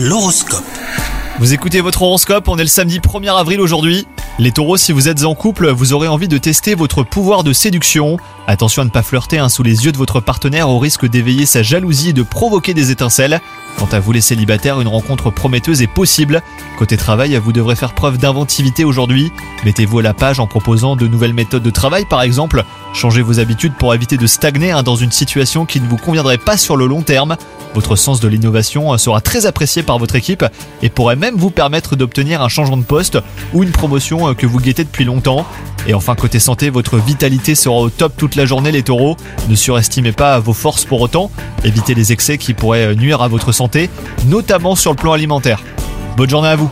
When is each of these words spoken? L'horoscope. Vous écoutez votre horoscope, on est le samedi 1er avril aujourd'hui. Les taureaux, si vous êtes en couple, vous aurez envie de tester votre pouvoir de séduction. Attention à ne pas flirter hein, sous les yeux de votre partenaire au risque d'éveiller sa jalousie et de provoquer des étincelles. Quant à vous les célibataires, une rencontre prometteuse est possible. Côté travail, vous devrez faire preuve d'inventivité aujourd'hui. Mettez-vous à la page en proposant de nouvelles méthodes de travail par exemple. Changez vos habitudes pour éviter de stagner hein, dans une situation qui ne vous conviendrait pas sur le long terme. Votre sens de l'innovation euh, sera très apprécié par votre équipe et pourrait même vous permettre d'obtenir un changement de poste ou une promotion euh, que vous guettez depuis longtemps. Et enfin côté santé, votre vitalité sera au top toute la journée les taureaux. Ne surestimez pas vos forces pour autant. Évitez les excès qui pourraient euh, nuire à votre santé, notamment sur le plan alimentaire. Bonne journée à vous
L'horoscope. 0.00 0.62
Vous 1.40 1.54
écoutez 1.54 1.80
votre 1.80 2.02
horoscope, 2.02 2.46
on 2.46 2.56
est 2.56 2.62
le 2.62 2.68
samedi 2.68 3.00
1er 3.00 3.36
avril 3.36 3.60
aujourd'hui. 3.60 4.06
Les 4.38 4.52
taureaux, 4.52 4.76
si 4.76 4.92
vous 4.92 5.08
êtes 5.08 5.24
en 5.24 5.34
couple, 5.34 5.70
vous 5.70 5.92
aurez 5.92 6.06
envie 6.06 6.28
de 6.28 6.38
tester 6.38 6.76
votre 6.76 7.02
pouvoir 7.02 7.42
de 7.42 7.52
séduction. 7.52 8.16
Attention 8.46 8.82
à 8.82 8.84
ne 8.84 8.90
pas 8.90 9.02
flirter 9.02 9.38
hein, 9.38 9.48
sous 9.48 9.64
les 9.64 9.84
yeux 9.84 9.90
de 9.90 9.96
votre 9.96 10.20
partenaire 10.20 10.68
au 10.68 10.78
risque 10.78 11.04
d'éveiller 11.04 11.46
sa 11.46 11.64
jalousie 11.64 12.10
et 12.10 12.12
de 12.12 12.22
provoquer 12.22 12.74
des 12.74 12.92
étincelles. 12.92 13.40
Quant 13.76 13.88
à 13.90 13.98
vous 13.98 14.12
les 14.12 14.20
célibataires, 14.20 14.80
une 14.80 14.86
rencontre 14.86 15.30
prometteuse 15.30 15.82
est 15.82 15.88
possible. 15.88 16.42
Côté 16.78 16.96
travail, 16.96 17.36
vous 17.36 17.52
devrez 17.52 17.74
faire 17.74 17.92
preuve 17.92 18.18
d'inventivité 18.18 18.84
aujourd'hui. 18.84 19.32
Mettez-vous 19.64 19.98
à 19.98 20.02
la 20.02 20.14
page 20.14 20.38
en 20.38 20.46
proposant 20.46 20.94
de 20.94 21.08
nouvelles 21.08 21.34
méthodes 21.34 21.64
de 21.64 21.70
travail 21.70 22.04
par 22.04 22.22
exemple. 22.22 22.62
Changez 22.94 23.22
vos 23.22 23.40
habitudes 23.40 23.74
pour 23.74 23.92
éviter 23.92 24.16
de 24.16 24.28
stagner 24.28 24.70
hein, 24.70 24.84
dans 24.84 24.94
une 24.94 25.10
situation 25.10 25.66
qui 25.66 25.80
ne 25.80 25.88
vous 25.88 25.96
conviendrait 25.96 26.38
pas 26.38 26.56
sur 26.56 26.76
le 26.76 26.86
long 26.86 27.02
terme. 27.02 27.36
Votre 27.74 27.96
sens 27.96 28.20
de 28.20 28.28
l'innovation 28.28 28.92
euh, 28.92 28.96
sera 28.96 29.20
très 29.20 29.46
apprécié 29.46 29.82
par 29.82 29.98
votre 29.98 30.16
équipe 30.16 30.44
et 30.82 30.88
pourrait 30.88 31.16
même 31.16 31.36
vous 31.36 31.50
permettre 31.50 31.96
d'obtenir 31.96 32.42
un 32.42 32.48
changement 32.48 32.76
de 32.76 32.82
poste 32.82 33.18
ou 33.52 33.62
une 33.62 33.70
promotion 33.70 34.28
euh, 34.28 34.34
que 34.34 34.46
vous 34.46 34.60
guettez 34.60 34.84
depuis 34.84 35.04
longtemps. 35.04 35.46
Et 35.86 35.94
enfin 35.94 36.14
côté 36.14 36.38
santé, 36.38 36.70
votre 36.70 36.98
vitalité 36.98 37.54
sera 37.54 37.76
au 37.76 37.90
top 37.90 38.12
toute 38.16 38.34
la 38.34 38.46
journée 38.46 38.72
les 38.72 38.82
taureaux. 38.82 39.16
Ne 39.48 39.54
surestimez 39.54 40.12
pas 40.12 40.38
vos 40.38 40.52
forces 40.52 40.84
pour 40.84 41.00
autant. 41.00 41.30
Évitez 41.64 41.94
les 41.94 42.12
excès 42.12 42.38
qui 42.38 42.54
pourraient 42.54 42.88
euh, 42.88 42.94
nuire 42.94 43.22
à 43.22 43.28
votre 43.28 43.52
santé, 43.52 43.90
notamment 44.26 44.74
sur 44.74 44.90
le 44.90 44.96
plan 44.96 45.12
alimentaire. 45.12 45.62
Bonne 46.16 46.30
journée 46.30 46.48
à 46.48 46.56
vous 46.56 46.70